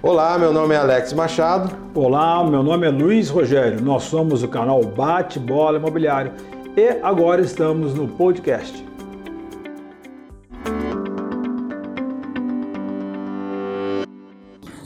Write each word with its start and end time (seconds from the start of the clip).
Olá, 0.00 0.38
meu 0.38 0.52
nome 0.52 0.76
é 0.76 0.78
Alex 0.78 1.12
Machado. 1.12 1.74
Olá, 1.92 2.48
meu 2.48 2.62
nome 2.62 2.86
é 2.86 2.88
Luiz 2.90 3.28
Rogério. 3.28 3.82
Nós 3.82 4.04
somos 4.04 4.44
o 4.44 4.48
canal 4.48 4.80
Bate 4.84 5.40
Bola 5.40 5.76
Imobiliário 5.76 6.34
e 6.76 7.00
agora 7.02 7.42
estamos 7.42 7.94
no 7.94 8.06
podcast. 8.06 8.86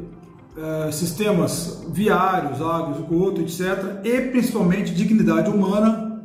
eh, 0.58 0.91
sistemas 0.91 1.86
viários, 1.89 2.61
água, 2.61 2.97
esgoto, 3.00 3.41
etc. 3.41 4.02
E 4.03 4.22
principalmente 4.30 4.94
dignidade 4.94 5.50
humana, 5.50 6.22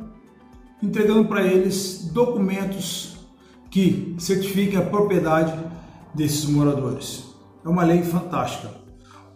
entregando 0.81 1.25
para 1.25 1.41
eles 1.43 2.09
documentos 2.11 3.15
que 3.71 4.15
certifiquem 4.19 4.77
a 4.77 4.81
propriedade 4.81 5.53
desses 6.13 6.45
moradores. 6.45 7.23
É 7.63 7.69
uma 7.69 7.83
lei 7.83 8.03
fantástica, 8.03 8.69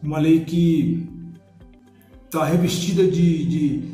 uma 0.03 0.19
lei 0.19 0.45
que 0.45 1.09
está 2.25 2.45
revestida 2.45 3.03
de, 3.03 3.45
de, 3.45 3.91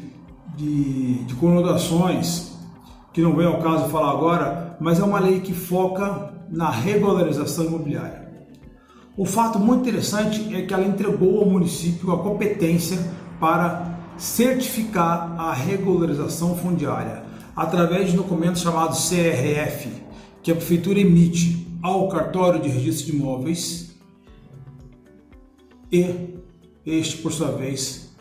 de, 0.58 1.24
de 1.24 1.36
conotações 1.36 2.54
que 3.14 3.22
não 3.22 3.36
vem 3.36 3.46
ao 3.46 3.62
caso 3.62 3.90
falar 3.90 4.12
agora, 4.12 4.65
mas 4.80 5.00
é 5.00 5.04
uma 5.04 5.20
lei 5.20 5.40
que 5.40 5.54
foca 5.54 6.34
na 6.50 6.70
regularização 6.70 7.66
imobiliária. 7.66 8.26
O 9.18 9.26
fato 9.26 9.58
muito 9.60 9.82
interessante 9.82 10.54
é 10.54 10.62
que 10.64 10.74
ela 10.74 10.86
entregou 10.86 11.40
ao 11.40 11.50
município 11.50 12.12
a 12.12 12.22
competência 12.22 13.00
para 13.40 13.98
certificar 14.18 15.36
a 15.40 15.54
regularização 15.54 16.56
fundiária 16.56 17.24
através 17.56 18.12
de 18.12 18.18
documentos 18.18 18.62
chamados 18.62 19.10
CRF, 19.10 19.90
que 20.44 20.52
a 20.52 20.56
prefeitura 20.56 21.00
emite 21.00 21.66
ao 21.82 22.10
cartório 22.10 22.62
de 22.62 22.68
registro 22.68 23.12
de 23.12 23.18
imóveis 23.18 23.96
e 25.92 26.36
este, 26.86 27.18
por 27.18 27.32
sua 27.32 27.52
vez, 27.52 28.14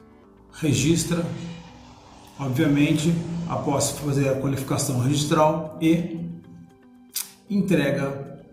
registra, 0.53 1.25
obviamente, 2.39 3.13
após 3.49 3.91
fazer 3.91 4.29
a 4.29 4.37
qualificação 4.37 5.01
registral 5.01 5.77
e 5.81 6.24
entrega 7.49 8.45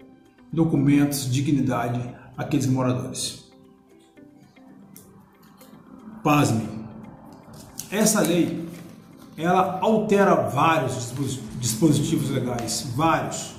documentos 0.52 1.26
de 1.26 1.32
dignidade 1.32 2.02
aqueles 2.38 2.68
moradores. 2.68 3.50
Pasme. 6.24 6.68
Essa 7.90 8.22
lei 8.22 8.70
ela 9.38 9.80
altera 9.82 10.36
vários 10.36 11.14
dispositivos 11.60 12.30
legais, 12.30 12.92
vários. 12.96 13.56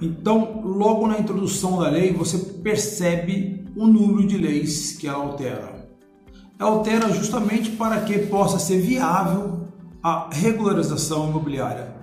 Então, 0.00 0.62
logo 0.64 1.06
na 1.06 1.18
introdução 1.18 1.78
da 1.78 1.88
lei, 1.88 2.12
você 2.12 2.38
percebe 2.38 3.64
o 3.76 3.86
número 3.86 4.26
de 4.26 4.36
leis 4.36 4.96
que 4.96 5.06
ela 5.06 5.22
altera. 5.22 5.88
Ela 6.58 6.70
altera 6.70 7.12
justamente 7.12 7.70
para 7.70 8.00
que 8.00 8.18
possa 8.26 8.58
ser 8.58 8.80
viável 8.80 9.68
a 10.02 10.28
regularização 10.32 11.28
imobiliária. 11.28 11.94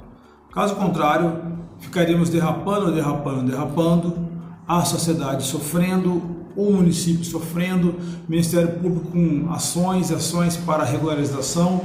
Caso 0.54 0.76
contrário, 0.76 1.39
ficaríamos 1.80 2.30
derrapando, 2.30 2.92
derrapando, 2.92 3.50
derrapando 3.50 4.30
a 4.68 4.84
sociedade 4.86 5.46
sofrendo, 5.46 6.22
o 6.56 6.72
município 6.72 7.24
sofrendo, 7.24 7.96
Ministério 8.28 8.80
Público 8.80 9.12
com 9.12 9.52
ações 9.52 10.12
ações 10.12 10.58
para 10.58 10.84
regularização, 10.84 11.82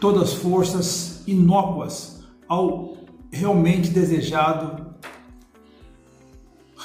todas 0.00 0.32
forças 0.34 1.22
inócuas 1.26 2.24
ao 2.48 2.96
realmente 3.30 3.90
desejado 3.90 4.86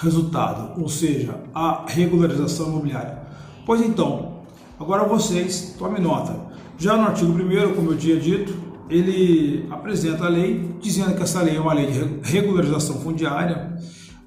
resultado, 0.01 0.81
ou 0.81 0.89
seja, 0.89 1.35
a 1.53 1.85
regularização 1.87 2.67
imobiliária. 2.67 3.21
Pois 3.65 3.81
então, 3.81 4.41
agora 4.79 5.07
vocês 5.07 5.75
tomem 5.77 6.01
nota. 6.01 6.35
Já 6.77 6.97
no 6.97 7.03
artigo 7.03 7.31
1 7.31 7.75
como 7.75 7.91
eu 7.91 7.97
tinha 7.97 8.19
dito, 8.19 8.53
ele 8.91 9.65
apresenta 9.71 10.25
a 10.25 10.29
lei 10.29 10.75
dizendo 10.81 11.15
que 11.15 11.23
essa 11.23 11.41
lei 11.41 11.55
é 11.55 11.59
uma 11.59 11.73
lei 11.73 11.87
de 11.87 12.29
regularização 12.29 12.99
fundiária 12.99 13.77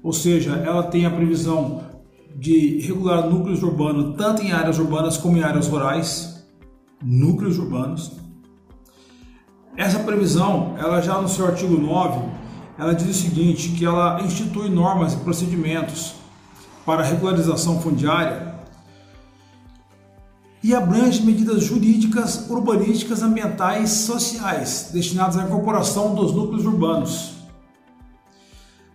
ou 0.01 0.11
seja, 0.11 0.55
ela 0.57 0.83
tem 0.83 1.05
a 1.05 1.11
previsão 1.11 1.83
de 2.35 2.79
regular 2.81 3.29
núcleos 3.29 3.63
urbanos 3.63 4.15
tanto 4.17 4.41
em 4.41 4.51
áreas 4.51 4.77
urbanas 4.77 5.17
como 5.17 5.37
em 5.37 5.43
áreas 5.43 5.67
rurais, 5.67 6.45
núcleos 7.01 7.57
urbanos. 7.57 8.11
Essa 9.77 9.99
previsão, 9.99 10.75
ela 10.77 11.01
já 11.01 11.21
no 11.21 11.27
seu 11.27 11.45
artigo 11.45 11.77
9, 11.77 12.21
ela 12.77 12.93
diz 12.93 13.09
o 13.09 13.13
seguinte, 13.13 13.69
que 13.69 13.85
ela 13.85 14.21
institui 14.21 14.69
normas 14.69 15.13
e 15.13 15.17
procedimentos 15.17 16.15
para 16.85 17.03
regularização 17.03 17.81
fundiária 17.81 18.54
e 20.65 20.73
abrange 20.73 21.21
medidas 21.21 21.63
jurídicas, 21.63 22.49
urbanísticas, 22.49 23.21
ambientais, 23.21 23.91
sociais 23.91 24.89
destinadas 24.91 25.37
à 25.37 25.43
incorporação 25.43 26.15
dos 26.15 26.33
núcleos 26.33 26.65
urbanos. 26.65 27.35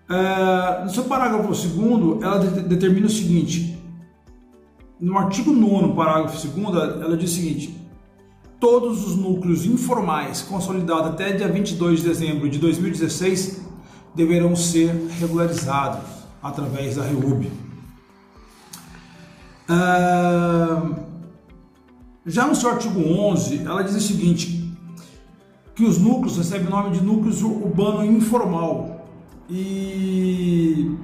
É, 0.08 0.82
no 0.82 0.90
seu 0.90 1.04
parágrafo 1.04 1.54
segundo, 1.54 2.18
ela 2.24 2.40
de 2.40 2.62
determina 2.62 3.06
o 3.06 3.08
seguinte: 3.08 3.78
no 5.00 5.16
artigo 5.16 5.52
9, 5.52 5.94
parágrafo 5.94 6.44
2, 6.44 7.02
ela 7.02 7.16
diz 7.16 7.30
o 7.30 7.34
seguinte: 7.36 7.80
todos 8.58 9.06
os 9.06 9.14
núcleos 9.14 9.64
informais 9.64 10.42
consolidados 10.42 11.12
até 11.12 11.30
dia 11.34 11.46
22 11.46 12.00
de 12.00 12.08
dezembro 12.08 12.50
de 12.50 12.58
2016 12.58 13.60
deverão 14.12 14.56
ser 14.56 14.92
regularizados 15.20 16.02
através 16.42 16.96
da 16.96 17.04
REUB. 17.04 17.48
É, 19.68 21.09
já 22.26 22.46
no 22.46 22.54
seu 22.54 22.70
artigo 22.70 23.00
11, 23.00 23.62
ela 23.64 23.82
diz 23.82 23.94
o 23.94 24.00
seguinte: 24.00 24.72
que 25.74 25.84
os 25.84 25.98
núcleos 25.98 26.36
recebem 26.36 26.66
o 26.66 26.70
nome 26.70 26.96
de 26.96 27.02
núcleos 27.02 27.42
urbano 27.42 28.04
informal 28.04 29.06
e 29.48 30.94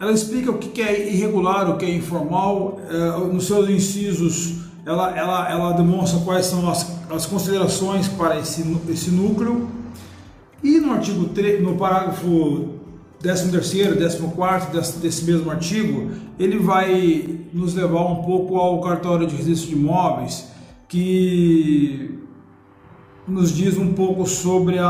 ela 0.00 0.12
explica 0.12 0.50
o 0.50 0.58
que 0.58 0.80
é 0.80 1.12
irregular, 1.12 1.68
o 1.70 1.76
que 1.76 1.84
é 1.84 1.94
informal, 1.94 2.80
é, 2.88 3.32
nos 3.32 3.46
seus 3.46 3.68
incisos 3.68 4.58
ela, 4.86 5.10
ela, 5.16 5.50
ela 5.50 5.72
demonstra 5.72 6.20
quais 6.20 6.46
são 6.46 6.70
as, 6.70 6.90
as 7.10 7.26
considerações 7.26 8.08
para 8.08 8.38
esse, 8.38 8.64
esse 8.88 9.10
núcleo. 9.10 9.68
E 10.62 10.80
no 10.80 10.92
artigo 10.92 11.26
3, 11.26 11.62
no 11.62 11.76
parágrafo 11.76 12.77
13 13.20 13.50
terceiro, 13.50 13.96
14 13.96 14.18
quarto 14.34 14.72
desse, 14.72 14.98
desse 14.98 15.24
mesmo 15.24 15.50
artigo, 15.50 16.10
ele 16.38 16.58
vai 16.58 17.40
nos 17.52 17.74
levar 17.74 18.04
um 18.06 18.22
pouco 18.22 18.56
ao 18.56 18.80
cartório 18.80 19.26
de 19.26 19.34
registro 19.34 19.70
de 19.70 19.76
imóveis, 19.76 20.46
que 20.88 22.18
nos 23.26 23.54
diz 23.54 23.76
um 23.76 23.92
pouco 23.92 24.26
sobre 24.26 24.78
a, 24.78 24.86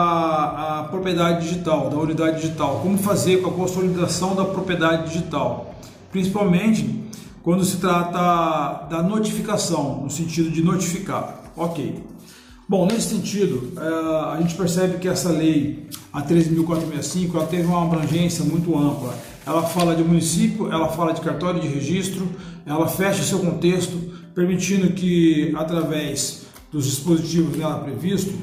a 0.80 0.88
propriedade 0.90 1.48
digital, 1.48 1.90
da 1.90 1.96
unidade 1.96 2.40
digital, 2.40 2.80
como 2.82 2.96
fazer 2.98 3.42
com 3.42 3.50
a 3.50 3.52
consolidação 3.52 4.36
da 4.36 4.44
propriedade 4.44 5.08
digital, 5.08 5.75
principalmente 6.12 7.08
quando 7.42 7.64
se 7.64 7.78
trata 7.78 8.86
da 8.90 9.02
notificação, 9.02 10.02
no 10.02 10.10
sentido 10.10 10.50
de 10.50 10.62
notificar. 10.62 11.40
Ok. 11.56 12.04
Bom, 12.69 12.84
nesse 12.84 13.16
sentido, 13.16 13.72
eh, 13.76 14.34
a 14.34 14.36
gente 14.40 14.54
percebe 14.54 14.98
que 14.98 15.08
essa 15.08 15.30
lei, 15.30 15.88
a 16.19 16.23
13.465, 16.23 17.35
ela 17.37 17.47
teve 17.47 17.65
uma 17.65 17.85
abrangência 17.85 18.44
muito 18.44 18.76
ampla. 18.76 19.17
Ela 19.47 19.62
fala 19.62 19.94
de 19.94 20.03
município, 20.03 20.70
ela 20.70 20.88
fala 20.88 21.12
de 21.12 21.20
cartório 21.20 21.61
de 21.61 21.69
registro, 21.69 22.29
ela 22.67 22.88
fecha 22.88 23.23
seu 23.23 23.38
contexto, 23.38 23.97
permitindo 24.35 24.93
que, 24.93 25.55
através 25.56 26.47
dos 26.73 26.87
dispositivos 26.87 27.56
nela 27.56 27.79
previsto, 27.79 28.35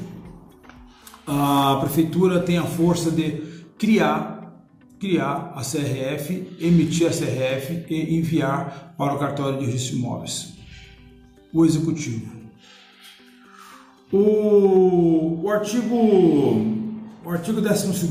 a 1.26 1.76
prefeitura 1.80 2.40
tenha 2.40 2.62
a 2.62 2.66
força 2.66 3.10
de 3.10 3.42
criar 3.78 4.34
criar 4.98 5.52
a 5.54 5.60
CRF, 5.60 6.56
emitir 6.58 7.06
a 7.06 7.10
CRF 7.10 7.84
e 7.90 8.16
enviar 8.16 8.94
para 8.96 9.12
o 9.12 9.18
cartório 9.18 9.58
de 9.58 9.66
registro 9.66 9.96
de 9.96 10.02
imóveis. 10.02 10.54
O 11.52 11.66
executivo. 11.66 12.34
O, 14.10 15.42
o 15.44 15.50
artigo 15.50 16.75
o 17.26 17.30
artigo 17.32 17.60
12 17.60 18.06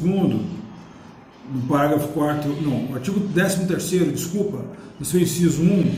no 1.50 1.62
parágrafo 1.70 2.10
4 2.10 2.62
não, 2.62 2.92
o 2.92 2.96
artigo 2.96 3.22
13 3.34 3.64
desculpa, 4.12 4.66
no 5.00 5.06
seu 5.06 5.22
inciso 5.22 5.62
1, 5.62 5.96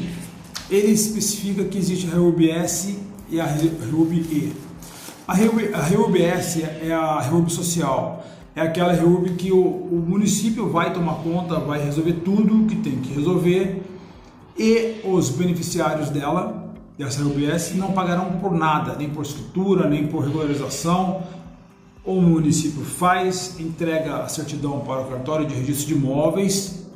ele 0.69 0.91
especifica 0.91 1.63
que 1.63 1.79
existe 1.79 2.07
a 2.11 2.15
RUBS 2.15 2.95
e 3.31 3.39
a 3.39 3.45
RUB-E. 3.91 4.53
A 5.27 5.33
RUBS 5.33 6.59
é 6.83 6.93
a 6.93 7.19
RUB 7.21 7.49
social, 7.49 8.23
é 8.55 8.61
aquela 8.61 8.93
RUB 8.93 9.31
que 9.31 9.51
o, 9.51 9.65
o, 9.65 10.05
município 10.07 10.69
vai 10.69 10.93
tomar 10.93 11.15
conta, 11.15 11.59
vai 11.59 11.83
resolver 11.83 12.13
tudo 12.23 12.67
que 12.67 12.75
tem 12.75 12.97
que 12.97 13.13
resolver 13.15 13.81
e 14.55 15.01
os 15.03 15.31
beneficiários 15.31 16.11
dela, 16.11 16.71
dessa 16.95 17.23
RUBS, 17.23 17.73
não 17.75 17.93
pagarão 17.93 18.33
por 18.33 18.53
nada, 18.53 18.95
nem 18.95 19.09
por 19.09 19.23
escritura, 19.23 19.89
nem 19.89 20.05
por 20.05 20.23
regularização. 20.23 21.23
O 22.07 22.21
município 22.21 22.85
faz, 22.85 23.59
entrega 23.59 24.23
a 24.23 24.29
certidão 24.29 24.79
para 24.79 25.01
o 25.01 25.09
cartório 25.09 25.45
de 25.45 25.53
registro 25.53 25.87
de 25.87 25.93
imóveis 25.95 26.87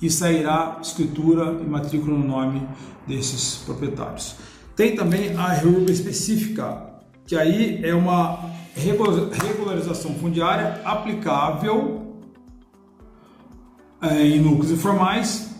e 0.00 0.08
sairá 0.08 0.78
escritura 0.80 1.52
e 1.60 1.68
matrícula 1.68 2.16
no 2.16 2.26
nome 2.26 2.66
desses 3.06 3.56
proprietários. 3.56 4.36
Tem 4.74 4.96
também 4.96 5.36
a 5.36 5.52
RUB 5.52 5.90
específica, 5.90 6.82
que 7.26 7.36
aí 7.36 7.84
é 7.84 7.94
uma 7.94 8.50
regularização 8.74 10.14
fundiária 10.14 10.80
aplicável 10.82 12.16
é, 14.00 14.22
em 14.28 14.40
núcleos 14.40 14.70
informais, 14.70 15.50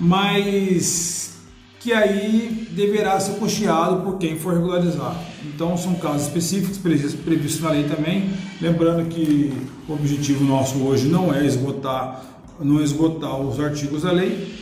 mas 0.00 1.36
que 1.78 1.92
aí 1.92 2.66
deverá 2.72 3.20
ser 3.20 3.38
custeado 3.38 4.02
por 4.02 4.18
quem 4.18 4.36
for 4.36 4.54
regularizar. 4.54 5.29
Então 5.44 5.76
são 5.76 5.94
casos 5.94 6.26
específicos 6.26 6.78
previstos 6.78 7.60
na 7.60 7.70
lei 7.70 7.84
também, 7.84 8.30
lembrando 8.60 9.08
que 9.08 9.52
o 9.88 9.94
objetivo 9.94 10.44
nosso 10.44 10.78
hoje 10.78 11.08
não 11.08 11.32
é 11.32 11.46
esgotar, 11.46 12.22
não 12.60 12.82
esgotar 12.82 13.40
os 13.40 13.58
artigos 13.58 14.02
da 14.02 14.12
lei. 14.12 14.54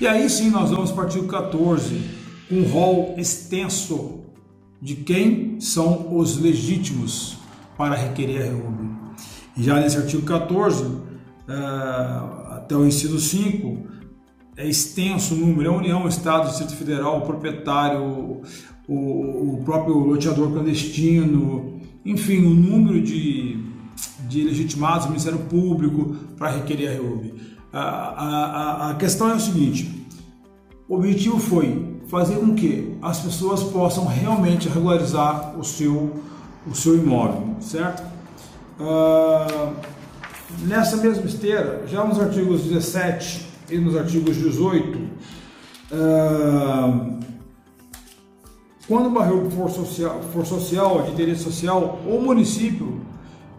E 0.00 0.06
aí 0.06 0.28
sim 0.28 0.50
nós 0.50 0.70
vamos 0.70 0.92
para 0.92 1.02
o 1.02 1.04
artigo 1.06 1.26
14, 1.26 2.00
com 2.48 2.56
um 2.56 2.64
rol 2.64 3.14
extenso 3.16 4.20
de 4.80 4.96
quem 4.96 5.60
são 5.60 6.16
os 6.16 6.38
legítimos 6.38 7.36
para 7.76 7.96
requerer 7.96 8.42
a 8.42 8.44
REUB. 8.44 8.90
E 9.56 9.62
já 9.62 9.80
nesse 9.80 9.96
artigo 9.96 10.22
14, 10.24 10.84
eh, 11.48 11.52
até 12.50 12.76
o 12.76 12.86
inciso 12.86 13.18
5, 13.18 13.88
é 14.56 14.66
extenso 14.66 15.34
o 15.34 15.36
número, 15.38 15.70
é 15.70 15.74
a 15.74 15.76
União, 15.76 16.08
Estado, 16.08 16.48
Distrito 16.48 16.74
Federal, 16.74 17.18
o 17.18 17.20
proprietário, 17.22 18.42
o, 18.88 19.54
o 19.54 19.62
próprio 19.64 19.98
loteador 19.98 20.50
clandestino, 20.50 21.78
enfim, 22.04 22.38
o 22.38 22.50
número 22.50 23.02
de, 23.02 23.62
de 24.28 24.42
legitimados 24.42 25.04
do 25.04 25.10
Ministério 25.10 25.38
Público 25.40 26.16
para 26.38 26.50
requerer 26.50 26.88
a 26.88 26.92
REUB. 26.92 27.34
A, 27.70 27.80
a, 27.80 28.90
a 28.90 28.94
questão 28.94 29.30
é 29.30 29.34
o 29.34 29.40
seguinte, 29.40 30.06
o 30.88 30.94
objetivo 30.96 31.38
foi 31.38 31.98
fazer 32.08 32.36
com 32.36 32.54
que 32.54 32.96
as 33.02 33.20
pessoas 33.20 33.62
possam 33.62 34.06
realmente 34.06 34.68
regularizar 34.68 35.58
o 35.58 35.62
seu, 35.62 36.22
o 36.66 36.74
seu 36.74 36.96
imóvel, 36.96 37.56
certo? 37.60 38.02
Uh, 38.80 39.74
nessa 40.66 40.96
mesma 40.96 41.26
esteira, 41.26 41.84
já 41.86 42.02
nos 42.04 42.18
artigos 42.18 42.62
17 42.62 43.46
e 43.70 43.76
nos 43.76 43.94
artigos 43.94 44.36
18, 44.36 44.98
uh, 44.98 45.08
ah, 45.92 47.18
quando 48.88 49.06
o 49.06 49.10
barril 49.10 49.50
for 49.50 49.70
social, 49.70 50.20
for 50.32 50.46
social, 50.46 51.02
de 51.02 51.12
interesse 51.12 51.44
social, 51.44 52.00
o 52.06 52.20
município 52.20 53.00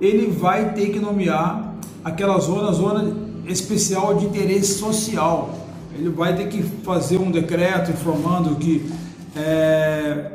ele 0.01 0.31
vai 0.31 0.73
ter 0.73 0.89
que 0.89 0.99
nomear 0.99 1.75
aquela 2.03 2.39
zona, 2.39 2.71
zona 2.71 3.15
especial 3.45 4.15
de 4.15 4.25
interesse 4.25 4.79
social 4.79 5.59
ele 5.99 6.09
vai 6.09 6.35
ter 6.35 6.47
que 6.47 6.63
fazer 6.63 7.17
um 7.17 7.29
decreto 7.29 7.91
informando 7.91 8.55
que 8.55 8.89
é, 9.35 10.31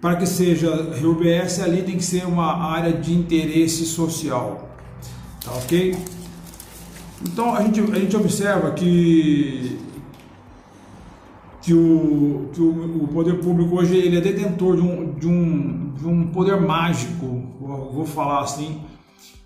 para 0.00 0.16
que 0.16 0.26
seja 0.26 0.70
RUBS 1.00 1.60
ali 1.60 1.82
tem 1.82 1.96
que 1.96 2.04
ser 2.04 2.26
uma 2.26 2.70
área 2.72 2.92
de 2.92 3.14
interesse 3.14 3.84
social, 3.86 4.68
tá 5.42 5.52
ok? 5.52 5.96
Então 7.22 7.54
a 7.54 7.62
gente, 7.62 7.80
a 7.80 7.98
gente 7.98 8.16
observa 8.16 8.70
que, 8.72 9.78
que, 11.60 11.74
o, 11.74 12.48
que 12.52 12.60
o, 12.60 13.04
o 13.04 13.08
poder 13.08 13.38
público 13.40 13.76
hoje 13.76 13.96
ele 13.96 14.16
é 14.16 14.20
detentor 14.20 14.76
de 14.76 14.82
um, 14.82 15.14
de 15.14 15.28
um, 15.28 15.92
de 15.94 16.06
um 16.06 16.26
poder 16.28 16.60
mágico, 16.60 17.42
vou, 17.60 18.06
falar 18.06 18.40
assim, 18.40 18.80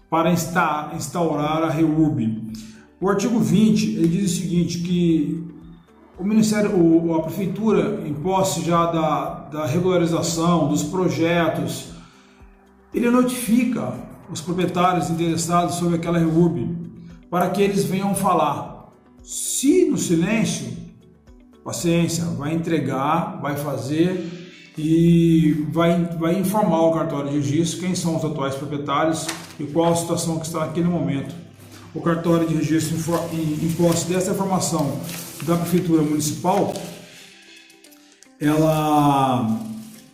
para 0.08 0.32
instaurar 0.32 1.62
a 1.62 1.70
REURB. 1.70 2.52
O 3.00 3.08
artigo 3.08 3.38
20 3.38 3.96
ele 3.96 4.08
diz 4.08 4.32
o 4.32 4.36
seguinte 4.36 4.78
que 4.78 5.44
o 6.18 6.24
Ministério, 6.24 6.70
o, 6.76 7.14
a 7.14 7.22
Prefeitura, 7.22 8.06
em 8.06 8.14
posse 8.14 8.64
já 8.64 8.86
da, 8.86 9.30
da 9.50 9.66
regularização 9.66 10.68
dos 10.68 10.84
projetos, 10.84 11.88
ele 12.94 13.10
notifica 13.10 13.92
os 14.30 14.40
proprietários 14.40 15.10
interessados 15.10 15.74
sobre 15.74 15.96
aquela 15.96 16.18
REURB 16.18 16.84
para 17.28 17.50
que 17.50 17.60
eles 17.60 17.84
venham 17.84 18.14
falar. 18.14 18.92
Se 19.22 19.86
no 19.86 19.98
silêncio, 19.98 20.83
paciência, 21.64 22.24
vai 22.24 22.54
entregar, 22.54 23.40
vai 23.40 23.56
fazer 23.56 24.42
e 24.76 25.66
vai, 25.70 26.04
vai 26.18 26.38
informar 26.38 26.82
o 26.82 26.92
cartório 26.92 27.30
de 27.30 27.36
registro 27.36 27.80
quem 27.80 27.94
são 27.94 28.16
os 28.16 28.24
atuais 28.24 28.54
proprietários 28.54 29.26
e 29.58 29.64
qual 29.64 29.92
a 29.92 29.96
situação 29.96 30.38
que 30.38 30.46
está 30.46 30.60
naquele 30.60 30.88
momento 30.88 31.34
o 31.94 32.00
cartório 32.00 32.46
de 32.46 32.54
registro 32.54 32.96
em, 33.32 33.72
posse 33.74 34.08
dessa 34.08 34.32
informação 34.32 34.98
da 35.46 35.56
prefeitura 35.56 36.02
municipal, 36.02 36.74
ela, 38.40 39.60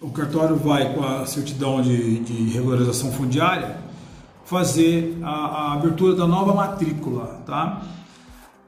o 0.01 0.11
cartório 0.11 0.57
vai 0.57 0.93
com 0.93 1.03
a 1.03 1.25
certidão 1.25 1.81
de, 1.81 2.21
de 2.21 2.51
regularização 2.51 3.11
fundiária 3.13 3.79
fazer 4.45 5.19
a, 5.23 5.31
a, 5.31 5.73
abertura 5.75 6.15
da 6.15 6.27
nova 6.27 6.53
matrícula, 6.53 7.41
tá? 7.47 7.83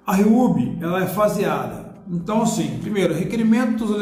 A 0.06 0.14
REURB, 0.14 0.78
ela 0.80 1.02
é 1.02 1.06
faseada. 1.06 1.91
Então, 2.12 2.42
assim, 2.42 2.78
primeiro, 2.82 3.14
requerimento 3.14 3.86
dos 3.86 3.96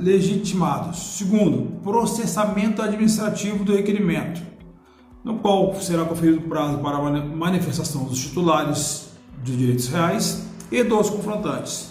legitimados. 0.00 0.98
Segundo, 1.18 1.78
processamento 1.82 2.80
administrativo 2.80 3.62
do 3.62 3.76
requerimento 3.76 4.50
no 5.22 5.36
qual 5.38 5.74
será 5.80 6.04
conferido 6.04 6.40
prazo 6.42 6.78
para 6.78 6.96
a 6.96 7.00
manifestação 7.00 8.04
dos 8.04 8.18
titulares 8.18 9.10
de 9.42 9.56
direitos 9.56 9.88
reais 9.88 10.44
e 10.70 10.82
dos 10.82 11.10
confrontantes. 11.10 11.90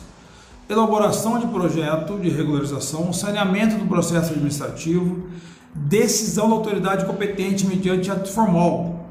Elaboração 0.68 1.40
de 1.40 1.48
projeto 1.48 2.18
de 2.20 2.30
regularização, 2.30 3.12
saneamento 3.14 3.76
do 3.76 3.86
processo 3.86 4.32
administrativo, 4.32 5.28
decisão 5.74 6.50
da 6.50 6.56
autoridade 6.56 7.06
competente 7.06 7.66
mediante 7.66 8.10
ato 8.10 8.32
formal, 8.32 9.08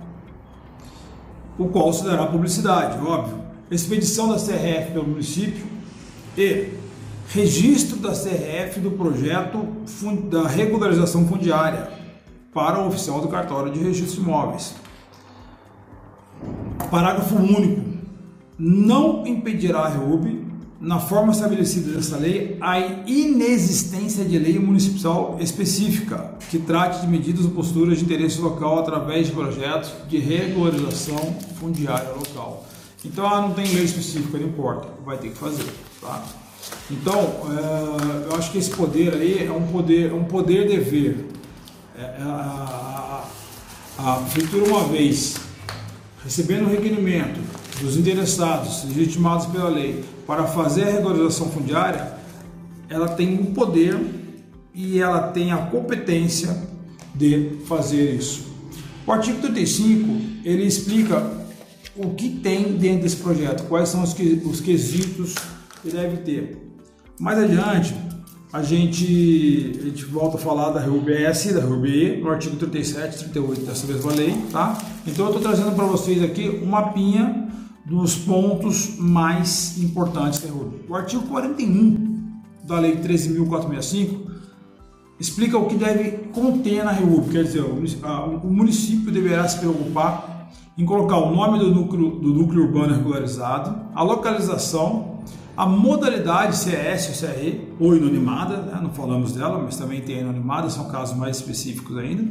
o 1.56 1.68
qual 1.68 1.92
se 1.92 2.04
dará 2.04 2.26
publicidade, 2.26 2.98
óbvio, 3.04 3.38
expedição 3.70 4.28
da 4.28 4.36
CRF 4.36 4.92
pelo 4.92 5.06
município 5.06 5.77
e 6.38 6.72
registro 7.30 7.98
da 7.98 8.10
CRF 8.10 8.80
do 8.80 8.92
projeto 8.92 9.66
da 10.30 10.46
regularização 10.46 11.26
fundiária 11.26 11.90
para 12.54 12.80
o 12.80 12.88
oficial 12.88 13.20
do 13.20 13.28
cartório 13.28 13.72
de 13.72 13.80
registro 13.80 14.22
de 14.22 14.28
imóveis. 14.28 14.74
Parágrafo 16.90 17.34
único. 17.36 17.98
Não 18.58 19.26
impedirá 19.26 19.80
a 19.80 19.88
REUB, 19.88 20.46
na 20.80 20.98
forma 20.98 21.32
estabelecida 21.32 21.92
nessa 21.92 22.16
lei, 22.16 22.56
a 22.60 22.78
inexistência 22.80 24.24
de 24.24 24.38
lei 24.38 24.58
municipal 24.58 25.36
específica 25.40 26.34
que 26.50 26.58
trate 26.58 27.00
de 27.00 27.08
medidas 27.08 27.44
ou 27.44 27.50
posturas 27.50 27.98
de 27.98 28.04
interesse 28.04 28.40
local 28.40 28.78
através 28.78 29.26
de 29.26 29.32
projetos 29.32 29.92
de 30.08 30.18
regularização 30.18 31.36
fundiária 31.60 32.10
local. 32.10 32.66
Então, 33.04 33.26
ah, 33.26 33.40
não 33.42 33.52
tem 33.52 33.66
lei 33.66 33.84
específica, 33.84 34.38
não 34.38 34.48
importa, 34.48 34.88
vai 35.04 35.18
ter 35.18 35.28
que 35.28 35.36
fazer, 35.36 35.64
tá? 36.00 36.24
Então, 36.90 37.20
é, 37.50 38.30
eu 38.30 38.36
acho 38.36 38.50
que 38.50 38.58
esse 38.58 38.70
poder 38.70 39.14
aí 39.14 39.46
é 39.46 39.52
um 39.52 39.66
poder, 39.66 40.10
é 40.10 40.14
um 40.14 40.24
poder 40.24 40.66
dever. 40.68 41.26
É, 41.96 42.02
é 42.02 42.22
a, 42.22 43.24
a, 43.98 44.12
a 44.12 44.16
prefeitura 44.16 44.64
uma 44.70 44.84
vez 44.84 45.36
recebendo 46.24 46.66
o 46.66 46.70
requerimento 46.70 47.40
dos 47.80 47.96
interessados 47.96 48.84
legitimados 48.84 49.46
pela 49.46 49.68
lei 49.68 50.04
para 50.26 50.44
fazer 50.44 50.84
a 50.84 50.90
regularização 50.90 51.48
fundiária, 51.48 52.12
ela 52.88 53.08
tem 53.08 53.34
o 53.36 53.46
poder 53.46 53.98
e 54.74 55.00
ela 55.00 55.28
tem 55.28 55.52
a 55.52 55.58
competência 55.58 56.56
de 57.14 57.58
fazer 57.66 58.14
isso. 58.14 58.46
O 59.06 59.12
artigo 59.12 59.40
35 59.40 60.20
ele 60.44 60.64
explica 60.64 61.38
o 61.96 62.10
que 62.10 62.28
tem 62.28 62.76
dentro 62.76 63.02
desse 63.02 63.16
projeto, 63.16 63.66
quais 63.68 63.88
são 63.88 64.02
os, 64.02 64.14
os 64.44 64.60
quesitos 64.60 65.34
que 65.88 65.96
deve 65.96 66.18
ter. 66.18 66.72
Mais 67.18 67.38
adiante, 67.38 67.94
a 68.52 68.62
gente, 68.62 69.78
a 69.78 69.84
gente 69.84 70.04
volta 70.04 70.36
a 70.36 70.40
falar 70.40 70.70
da 70.70 70.80
RUBS, 70.80 71.52
da 71.52 71.64
RUBE, 71.64 72.20
no 72.22 72.30
artigo 72.30 72.56
37 72.56 73.14
e 73.14 73.18
38 73.18 73.62
dessa 73.62 73.86
mesma 73.86 74.12
lei, 74.12 74.34
tá? 74.52 74.78
Então 75.06 75.26
eu 75.26 75.32
estou 75.32 75.42
trazendo 75.42 75.74
para 75.74 75.84
vocês 75.84 76.22
aqui 76.22 76.60
um 76.62 76.66
mapinha 76.66 77.48
dos 77.84 78.16
pontos 78.16 78.96
mais 78.98 79.78
importantes 79.78 80.40
da 80.40 80.50
RUB. 80.50 80.84
O 80.88 80.94
artigo 80.94 81.22
41 81.26 82.40
da 82.64 82.78
lei 82.78 82.96
13.465 82.96 84.28
explica 85.18 85.58
o 85.58 85.66
que 85.66 85.74
deve 85.74 86.10
conter 86.32 86.84
na 86.84 86.92
RUB, 86.92 87.30
quer 87.30 87.42
dizer, 87.42 87.62
o 87.62 88.50
município 88.50 89.10
deverá 89.10 89.48
se 89.48 89.58
preocupar 89.58 90.38
em 90.76 90.84
colocar 90.84 91.16
o 91.16 91.34
nome 91.34 91.58
do 91.58 91.74
núcleo, 91.74 92.10
do 92.10 92.32
núcleo 92.32 92.62
urbano 92.62 92.94
regularizado, 92.94 93.88
a 93.94 94.02
localização, 94.02 95.17
a 95.58 95.66
modalidade 95.66 96.56
se 96.56 96.72
é 96.72 96.92
S 96.92 97.08
ou 97.08 97.14
se 97.16 97.26
é 97.26 97.42
E, 97.42 97.74
ou 97.80 97.96
inanimada, 97.96 98.58
né? 98.58 98.78
não 98.80 98.90
falamos 98.90 99.32
dela, 99.32 99.58
mas 99.58 99.76
também 99.76 100.00
tem 100.00 100.20
inanimada, 100.20 100.70
são 100.70 100.88
casos 100.88 101.16
mais 101.16 101.38
específicos 101.38 101.98
ainda. 101.98 102.22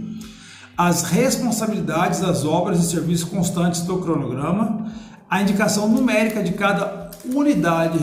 As 0.77 1.03
responsabilidades 1.03 2.22
das 2.22 2.46
obras 2.46 2.79
e 2.79 2.89
serviços 2.89 3.27
constantes 3.27 3.81
do 3.81 3.98
cronograma, 3.98 4.89
a 5.29 5.41
indicação 5.41 5.89
numérica 5.89 6.41
de 6.41 6.53
cada 6.53 7.12
unidade 7.25 8.00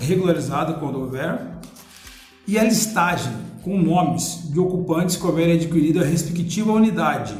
regularizada, 0.00 0.72
quando 0.72 0.98
houver, 0.98 1.60
e 2.44 2.58
a 2.58 2.64
listagem 2.64 3.34
com 3.62 3.80
nomes 3.80 4.50
de 4.50 4.58
ocupantes 4.58 5.14
que 5.14 5.24
houverem 5.24 5.54
adquirido 5.54 6.00
a 6.00 6.04
respectiva 6.04 6.72
unidade 6.72 7.36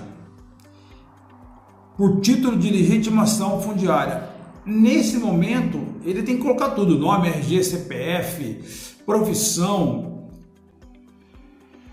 por 1.96 2.20
título 2.20 2.56
de 2.56 2.70
legitimação 2.70 3.60
fundiária 3.60 4.35
Nesse 4.66 5.16
momento, 5.18 5.80
ele 6.04 6.24
tem 6.24 6.36
que 6.36 6.42
colocar 6.42 6.70
tudo: 6.70 6.98
nome, 6.98 7.28
RG, 7.28 7.62
CPF, 7.62 8.96
profissão. 9.06 10.26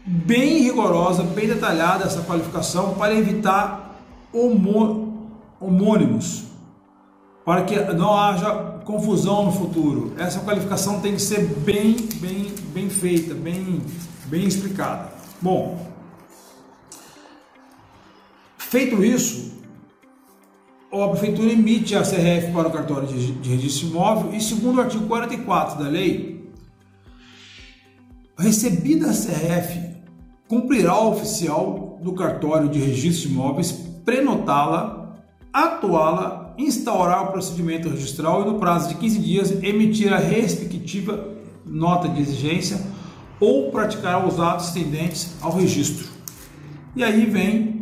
Bem 0.06 0.64
rigorosa, 0.64 1.24
bem 1.24 1.48
detalhada 1.48 2.04
essa 2.04 2.24
qualificação 2.24 2.96
para 2.96 3.14
evitar 3.16 4.04
homônimos, 5.62 6.46
para 7.46 7.64
que 7.64 7.80
não 7.94 8.14
haja 8.14 8.82
confusão 8.84 9.46
no 9.46 9.52
futuro. 9.52 10.14
Essa 10.18 10.42
qualificação 10.42 11.00
tem 11.00 11.14
que 11.14 11.22
ser 11.22 11.46
bem, 11.46 11.96
bem, 12.16 12.54
bem 12.74 12.90
feita, 12.90 13.34
bem, 13.34 13.82
bem 14.26 14.46
explicada. 14.46 15.14
Bom, 15.42 15.90
feito 18.58 19.04
isso, 19.06 19.53
a 21.02 21.10
prefeitura 21.10 21.52
emite 21.52 21.96
a 21.96 22.02
CRF 22.02 22.52
para 22.54 22.68
o 22.68 22.72
cartório 22.72 23.08
de, 23.08 23.32
de 23.32 23.50
registro 23.50 23.88
imóvel 23.88 24.34
e, 24.34 24.42
segundo 24.42 24.78
o 24.78 24.82
artigo 24.82 25.08
44 25.08 25.84
da 25.84 25.90
lei, 25.90 26.52
recebida 28.38 29.10
a 29.10 29.14
CRF, 29.14 29.80
cumprirá 30.48 31.00
o 31.00 31.12
oficial 31.12 31.98
do 32.02 32.14
cartório 32.14 32.70
de 32.70 32.80
registro 32.80 33.30
de 33.30 33.34
imóveis 33.34 33.72
prenotá-la, 34.06 35.16
atuá-la, 35.52 36.54
instaurar 36.58 37.24
o 37.24 37.32
procedimento 37.32 37.90
registral 37.90 38.44
e, 38.44 38.46
no 38.46 38.60
prazo 38.60 38.90
de 38.90 38.96
15 38.96 39.20
dias, 39.20 39.52
emitir 39.64 40.14
a 40.14 40.18
respectiva 40.18 41.30
nota 41.66 42.08
de 42.08 42.22
exigência 42.22 42.80
ou 43.40 43.72
praticar 43.72 44.28
os 44.28 44.40
atos 44.40 44.72
tendentes 44.72 45.34
ao 45.42 45.56
registro. 45.58 46.08
E 46.96 47.04
aí 47.04 47.26
vem 47.26 47.73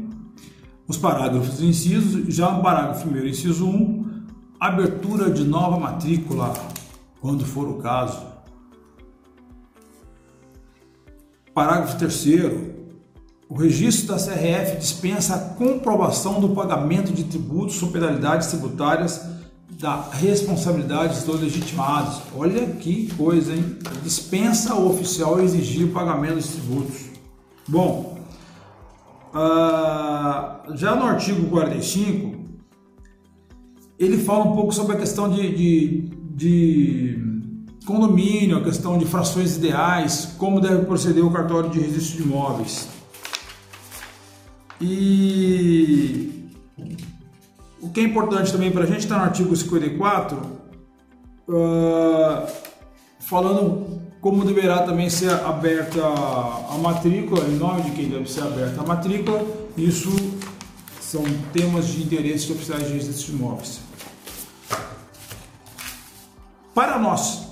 os 0.91 0.98
parágrafos 0.98 1.62
e 1.62 1.67
incisos, 1.67 2.36
já 2.36 2.51
no 2.51 2.62
parágrafo 2.62 3.07
1 3.07 3.25
inciso 3.25 3.65
1, 3.65 4.25
abertura 4.60 5.29
de 5.31 5.45
nova 5.45 5.79
matrícula, 5.79 6.53
quando 7.21 7.45
for 7.45 7.69
o 7.69 7.75
caso. 7.75 8.21
Parágrafo 11.53 11.98
3 11.98 12.81
o 13.48 13.55
registro 13.55 14.07
da 14.07 14.15
CRF 14.15 14.77
dispensa 14.77 15.36
a 15.36 15.39
comprovação 15.39 16.39
do 16.41 16.50
pagamento 16.50 17.12
de 17.13 17.24
tributos 17.24 17.81
ou 17.81 17.89
penalidades 17.89 18.48
tributárias 18.48 19.21
da 19.69 20.10
responsabilidade 20.12 21.25
dos 21.25 21.39
legitimados. 21.39 22.21
Olha 22.36 22.65
que 22.65 23.13
coisa, 23.15 23.53
hein? 23.53 23.77
Dispensa 24.03 24.75
o 24.75 24.89
oficial 24.89 25.39
exigir 25.39 25.86
o 25.86 25.91
pagamento 25.91 26.36
dos 26.36 26.48
tributos. 26.48 27.01
Bom, 27.67 28.20
ah, 29.33 30.63
já 30.75 30.95
no 30.95 31.03
artigo 31.03 31.50
45, 31.50 32.41
ele 33.97 34.17
fala 34.17 34.45
um 34.45 34.55
pouco 34.55 34.71
sobre 34.73 34.95
a 34.95 35.00
questão 35.00 35.29
de, 35.29 35.55
de, 35.55 36.09
de 36.35 37.31
condomínio, 37.85 38.57
a 38.57 38.63
questão 38.63 38.97
de 38.97 39.05
frações 39.05 39.55
ideais, 39.57 40.35
como 40.38 40.59
deve 40.59 40.85
proceder 40.85 41.25
o 41.25 41.31
cartório 41.31 41.69
de 41.69 41.79
registro 41.79 42.23
de 42.23 42.29
imóveis. 42.29 42.89
E 44.81 46.50
o 47.79 47.89
que 47.89 48.00
é 48.00 48.03
importante 48.03 48.51
também 48.51 48.71
para 48.71 48.83
a 48.83 48.88
gente 48.88 49.00
está 49.00 49.17
no 49.17 49.23
artigo 49.23 49.55
54, 49.55 50.38
uh, 51.47 52.47
falando 53.19 54.01
como 54.21 54.45
deverá 54.45 54.83
também 54.83 55.09
ser 55.09 55.31
aberta 55.31 55.99
a 56.05 56.77
matrícula, 56.77 57.43
em 57.45 57.57
nome 57.57 57.81
de 57.81 57.91
quem 57.91 58.07
deve 58.07 58.31
ser 58.31 58.43
aberta 58.43 58.79
a 58.81 58.85
matrícula, 58.85 59.43
isso 59.75 60.11
são 60.99 61.23
temas 61.51 61.87
de 61.87 62.03
interesse 62.03 62.45
de 62.45 62.53
oficiais 62.53 62.85
de 62.85 62.93
registro 62.93 63.31
de 63.31 63.39
imóveis. 63.39 63.79
Para 66.73 66.99
nós 66.99 67.47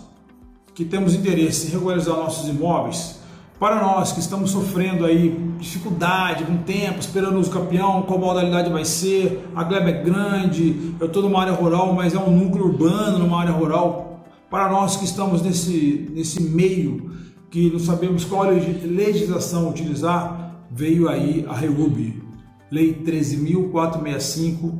que 0.75 0.85
temos 0.85 1.15
interesse 1.15 1.67
em 1.67 1.71
regularizar 1.71 2.15
nossos 2.15 2.47
imóveis, 2.47 3.19
para 3.59 3.81
nós 3.81 4.13
que 4.13 4.19
estamos 4.19 4.51
sofrendo 4.51 5.05
aí 5.05 5.38
dificuldade 5.59 6.45
com 6.45 6.55
tempo, 6.57 6.99
esperando 6.99 7.41
o 7.41 7.49
campeão, 7.49 8.03
qual 8.03 8.17
modalidade 8.19 8.71
vai 8.71 8.85
ser, 8.85 9.49
a 9.55 9.63
gleba 9.63 9.89
é 9.89 10.03
grande, 10.03 10.95
eu 10.99 11.07
estou 11.07 11.23
numa 11.23 11.41
área 11.41 11.51
rural, 11.51 11.93
mas 11.93 12.13
é 12.13 12.19
um 12.19 12.31
núcleo 12.31 12.67
urbano 12.67 13.19
numa 13.19 13.41
área 13.41 13.51
rural, 13.51 14.09
para 14.50 14.70
nós 14.70 14.96
que 14.96 15.06
estamos 15.06 15.41
nesse, 15.41 16.08
nesse 16.12 16.41
meio, 16.41 17.12
que 17.50 17.70
não 17.70 17.79
sabemos 17.79 18.25
qual 18.25 18.50
legislação 18.50 19.70
utilizar, 19.70 20.65
veio 20.72 21.08
aí 21.08 21.46
a 21.48 21.53
REUB, 21.53 22.24
Lei 22.72 22.94
13.465 22.94 24.77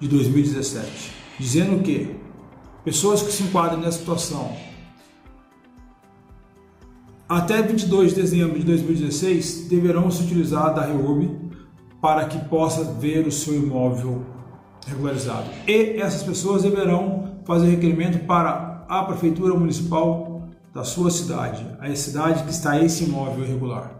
de 0.00 0.08
2017, 0.08 1.12
dizendo 1.38 1.82
que 1.82 2.16
pessoas 2.84 3.22
que 3.22 3.32
se 3.32 3.44
enquadram 3.44 3.80
nessa 3.80 3.98
situação 3.98 4.56
até 7.28 7.62
22 7.62 8.10
de 8.14 8.20
dezembro 8.20 8.58
de 8.58 8.64
2016 8.66 9.68
deverão 9.68 10.10
se 10.10 10.22
utilizar 10.22 10.74
da 10.74 10.82
REUB 10.82 11.30
para 12.00 12.26
que 12.26 12.38
possa 12.48 12.84
ver 12.84 13.26
o 13.26 13.32
seu 13.32 13.54
imóvel 13.54 14.24
regularizado. 14.86 15.48
E 15.66 16.00
essas 16.00 16.22
pessoas 16.22 16.62
deverão 16.62 17.33
fazer 17.44 17.70
requerimento 17.70 18.24
para 18.26 18.84
a 18.88 19.02
prefeitura 19.04 19.54
municipal 19.54 20.42
da 20.72 20.84
sua 20.84 21.10
cidade, 21.10 21.64
a 21.80 21.94
cidade 21.94 22.42
que 22.42 22.50
está 22.50 22.82
esse 22.82 23.04
imóvel 23.04 23.44
irregular. 23.44 23.92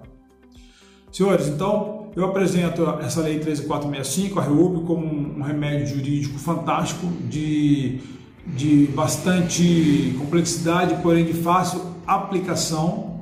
Senhores, 1.13 1.47
então 1.47 2.09
eu 2.17 2.25
apresento 2.25 2.85
essa 3.01 3.21
lei 3.21 3.39
13465, 3.39 4.41
a 4.41 4.43
REUB, 4.43 4.85
como 4.85 5.07
um 5.07 5.43
remédio 5.43 5.87
jurídico 5.87 6.39
fantástico 6.39 7.07
de 7.29 8.01
de 8.47 8.87
bastante 8.89 10.15
complexidade, 10.19 10.97
porém 11.03 11.25
de 11.25 11.33
fácil 11.33 11.81
aplicação. 12.07 13.21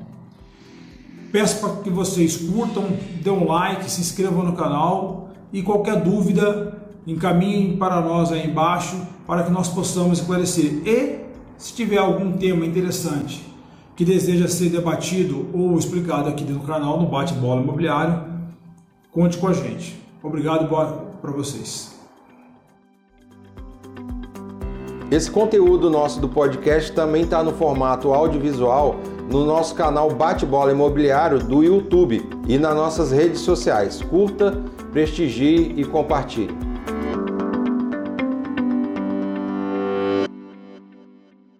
Peço 1.31 1.59
para 1.59 1.81
que 1.81 1.89
vocês 1.89 2.37
curtam, 2.37 2.89
dêem 3.21 3.35
um 3.35 3.47
like, 3.47 3.89
se 3.89 4.01
inscrevam 4.01 4.43
no 4.43 4.53
canal 4.53 5.29
e 5.51 5.63
qualquer 5.63 6.01
dúvida 6.01 6.72
encaminhem 7.05 7.77
para 7.77 8.01
nós 8.01 8.31
aí 8.31 8.47
embaixo 8.47 8.95
para 9.27 9.43
que 9.43 9.51
nós 9.51 9.69
possamos 9.69 10.19
esclarecer. 10.19 10.81
E 10.85 11.19
se 11.57 11.73
tiver 11.73 11.97
algum 11.97 12.33
tema 12.33 12.65
interessante 12.65 13.45
que 13.95 14.03
deseja 14.03 14.47
ser 14.47 14.69
debatido 14.69 15.47
ou 15.53 15.77
explicado 15.77 16.29
aqui 16.29 16.43
no 16.43 16.61
canal, 16.61 16.99
no 16.99 17.07
Bate-Bola 17.07 17.61
Imobiliário, 17.61 18.23
conte 19.11 19.37
com 19.37 19.47
a 19.47 19.53
gente. 19.53 20.01
Obrigado 20.21 20.67
para 21.21 21.31
vocês. 21.31 21.93
Esse 25.11 25.29
conteúdo 25.29 25.91
nosso 25.91 26.19
do 26.19 26.27
podcast 26.27 26.91
também 26.91 27.23
está 27.23 27.43
no 27.43 27.53
formato 27.53 28.11
audiovisual 28.13 28.95
no 29.29 29.45
nosso 29.45 29.75
canal 29.75 30.09
Bate-Bola 30.09 30.71
Imobiliário 30.71 31.39
do 31.39 31.63
YouTube 31.63 32.27
e 32.47 32.57
nas 32.57 32.75
nossas 32.75 33.11
redes 33.11 33.41
sociais. 33.41 34.01
Curta, 34.01 34.59
prestigie 34.91 35.73
e 35.77 35.85
compartilhe. 35.85 36.72